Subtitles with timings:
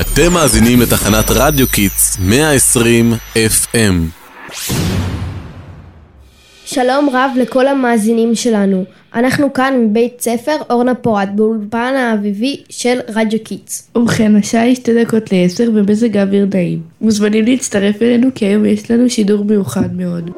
[0.00, 3.94] אתם מאזינים לתחנת רדיו קידס 120 FM.
[6.64, 8.84] שלום רב לכל המאזינים שלנו.
[9.14, 13.90] אנחנו כאן מבית ספר אורנה פורת באולפן האביבי של רדיו קידס.
[13.96, 16.82] ובכן, השעה היא שתי דקות לעשר במזג האוויר נעים.
[17.00, 20.30] מוזמנים להצטרף אלינו כי היום יש לנו שידור מיוחד מאוד.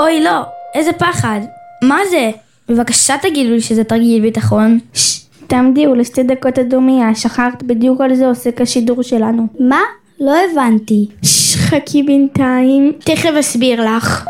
[0.00, 0.42] אוי לא,
[0.74, 1.40] איזה פחד.
[1.82, 2.30] מה זה?
[2.70, 4.78] בבקשה תגידו לי שזה תרגיל ביטחון.
[4.94, 9.46] ששש, תעמדיו לשתי דקות אדומיה, שכחת בדיוק על זה עוסק השידור שלנו.
[9.60, 9.80] מה?
[10.20, 11.08] לא הבנתי.
[11.22, 14.24] ששש, חכי בינתיים, תכף אסביר לך.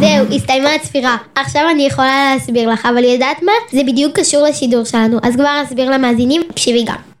[0.00, 1.16] זהו, הסתיימה הצפירה.
[1.34, 3.52] עכשיו אני יכולה להסביר לך, אבל יודעת מה?
[3.72, 7.15] זה בדיוק קשור לשידור שלנו, אז כבר אסביר למאזינים, תקשיבי גם.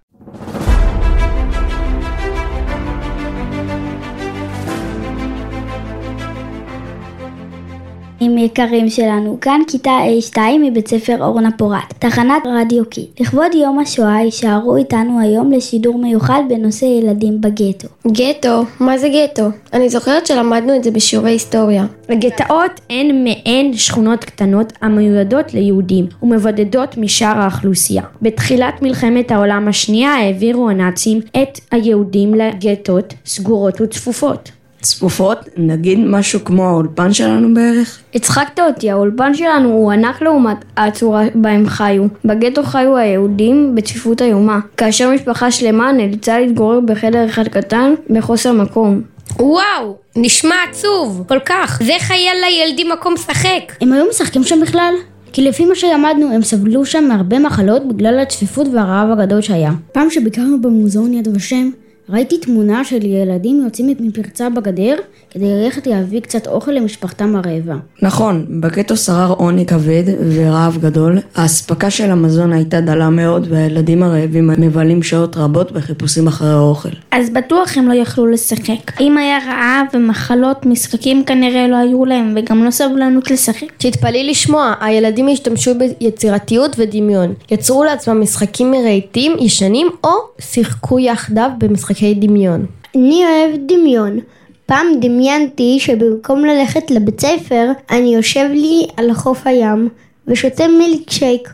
[8.20, 9.98] עם יקרים שלנו, כאן כיתה
[10.34, 13.06] A2 מבית ספר אורנה פורת, תחנת רדיו קי.
[13.20, 17.88] לכבוד יום השואה יישארו איתנו היום לשידור מיוחד בנושא ילדים בגטו.
[18.06, 18.62] גטו?
[18.80, 19.42] מה זה גטו?
[19.72, 21.86] אני זוכרת שלמדנו את זה בשיעורי היסטוריה.
[22.08, 28.02] הגטאות הן מעין שכונות קטנות המיועדות ליהודים ומבודדות משאר האוכלוסייה.
[28.22, 34.50] בתחילת מלחמת העולם השנייה העבירו הנאצים את היהודים לגטות סגורות וצפופות.
[34.86, 37.98] צפופות, נגיד משהו כמו האולפן שלנו בערך?
[38.14, 42.02] הצחקת אותי, האולפן שלנו הוא ענק לעומת הצורה בה הם חיו.
[42.24, 49.00] בגטו חיו היהודים בצפיפות איומה, כאשר משפחה שלמה נאלצה להתגורר בחדר אחד קטן בחוסר מקום.
[49.38, 51.80] וואו, נשמע עצוב, כל כך.
[51.84, 53.72] זה חייל לילדים מקום לשחק.
[53.80, 54.94] הם היו משחקים שם בכלל?
[55.32, 59.72] כי לפי מה שלמדנו, הם סבלו שם מהרבה מחלות בגלל הצפיפות והרעב הגדול שהיה.
[59.92, 61.70] פעם שביקרנו במוזיאון יד ושם,
[62.10, 64.96] ראיתי תמונה של ילדים יוצאים מפרצה בגדר
[65.30, 67.76] כדי ללכת להביא קצת אוכל למשפחתם הרעבה.
[68.02, 70.02] נכון, בגטו שרר עוני כבד
[70.34, 76.48] ורעב גדול, האספקה של המזון הייתה דלה מאוד והילדים הרעבים מבלים שעות רבות בחיפושים אחרי
[76.48, 76.88] האוכל.
[77.10, 79.00] אז בטוח הם לא יכלו לשחק.
[79.00, 83.66] אם היה רעב ומחלות, משחקים כנראה לא היו להם, וגם לא סבלנות לשחק.
[83.78, 87.34] תתפלאי לשמוע, הילדים השתמשו ביצירתיות ודמיון.
[87.50, 91.50] יצרו לעצמם משחקים מרהיטים, ישנים, או שיחקו יחדיו
[91.96, 92.66] במשחקי דמיון.
[92.94, 94.18] אני אוהב דמיון.
[94.66, 99.88] פעם דמיינתי שבמקום ללכת לבית ספר, אני יושב לי על חוף הים
[100.26, 101.48] ושותה מילקשייק.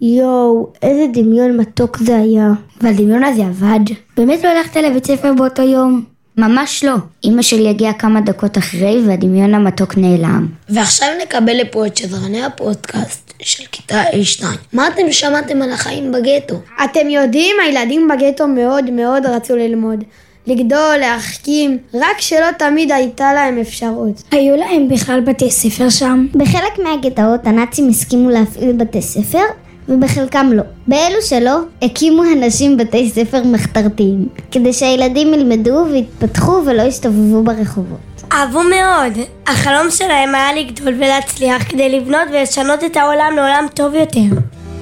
[0.00, 2.50] יואו, איזה דמיון מתוק זה היה.
[2.80, 3.94] והדמיון הזה עבד.
[4.16, 6.11] באמת לא הלכת לבית ספר באותו יום?
[6.36, 6.94] ממש לא.
[7.24, 10.46] אמא שלי הגיעה כמה דקות אחרי והדמיון המתוק נעלם.
[10.68, 14.44] ועכשיו נקבל לפה את שדרני הפודקאסט של כיתה A2.
[14.72, 16.54] מה אתם שמעתם על החיים בגטו?
[16.84, 20.04] אתם יודעים, הילדים בגטו מאוד מאוד רצו ללמוד.
[20.46, 24.22] לגדול, להחכים, רק שלא תמיד הייתה להם אפשרות.
[24.30, 26.26] היו להם בכלל בתי ספר שם?
[26.34, 29.42] בחלק מהגטאות הנאצים הסכימו להפעיל בתי ספר,
[29.88, 30.62] ובחלקם לא.
[30.86, 38.12] באלו שלא, הקימו אנשים בתי ספר מחתרתיים, כדי שהילדים ילמדו ויתפתחו ולא יסתובבו ברחובות.
[38.32, 39.26] אהבו מאוד.
[39.46, 44.36] החלום שלהם היה לגדול ולהצליח כדי לבנות ולשנות את העולם לעולם טוב יותר.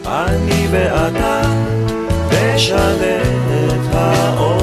[0.07, 1.43] אני ואתה
[2.55, 4.60] נשנה את העולם.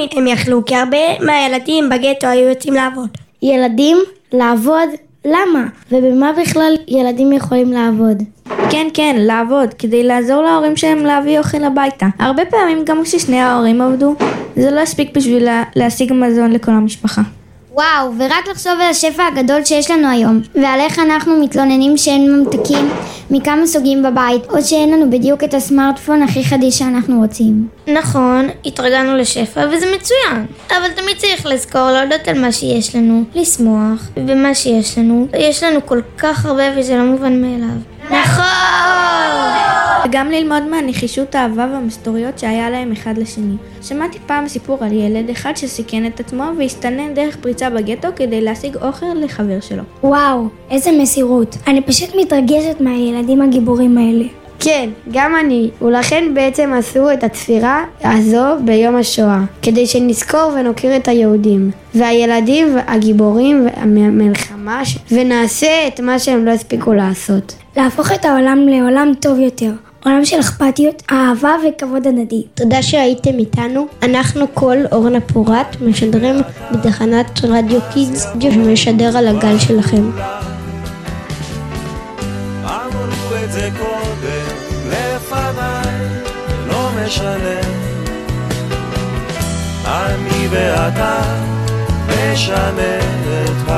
[0.00, 3.08] תמיד הם יכלו, כי הרבה מהילדים בגטו היו יוצאים לעבוד.
[3.42, 3.96] ילדים?
[4.32, 4.88] לעבוד?
[5.24, 5.64] למה?
[5.92, 8.22] ובמה בכלל ילדים יכולים לעבוד?
[8.70, 12.06] כן, כן, לעבוד, כדי לעזור להורים שלהם להביא אוכל הביתה.
[12.18, 14.14] הרבה פעמים גם כששני ההורים עבדו,
[14.56, 17.22] זה לא הספיק בשביל לה, להשיג מזון לכל המשפחה.
[17.72, 22.90] וואו, ורק לחשוב על השפע הגדול שיש לנו היום, ועל איך אנחנו מתלוננים שאין ממתקים
[23.30, 27.68] מכמה סוגים בבית, או שאין לנו בדיוק את הסמארטפון הכי חדיש שאנחנו רוצים.
[27.86, 30.46] נכון, התרגלנו לשפע וזה מצוין.
[30.68, 35.26] אבל תמיד צריך לזכור להודות על מה שיש לנו, לשמוח במה שיש לנו.
[35.38, 37.76] יש לנו כל כך הרבה וזה לא מובן מאליו.
[38.10, 39.09] נכון!
[40.08, 43.54] וגם ללמוד מהנחישות האהבה והמסתוריות שהיה להם אחד לשני.
[43.82, 48.76] שמעתי פעם סיפור על ילד אחד שסיכן את עצמו והסתנן דרך פריצה בגטו כדי להשיג
[48.76, 49.82] אוכל לחבר שלו.
[50.02, 51.56] וואו, איזה מסירות.
[51.66, 54.24] אני פשוט מתרגשת מהילדים הגיבורים האלה.
[54.62, 61.08] כן, גם אני, ולכן בעצם עשו את הצפירה הזו ביום השואה, כדי שנזכור ונוקיר את
[61.08, 67.54] היהודים, והילדים הגיבורים מהמלחמה, ונעשה את מה שהם לא הספיקו לעשות.
[67.76, 69.70] להפוך את העולם לעולם טוב יותר.
[70.04, 72.42] עולם של אכפתיות, אהבה וכבוד הדדי.
[72.54, 76.36] תודה שהייתם איתנו, אנחנו כל אורנה פורת משדרים
[76.72, 80.10] בתחנת רדיו קידס שמשדר על הגל שלכם.
[82.64, 84.56] אמרו את זה קודם
[84.88, 86.08] לפניי,
[86.68, 87.60] לא משנה.
[89.86, 91.18] אני ואתה
[92.08, 92.98] נשנה
[93.44, 93.68] את